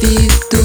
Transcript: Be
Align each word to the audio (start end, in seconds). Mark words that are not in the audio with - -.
Be 0.00 0.57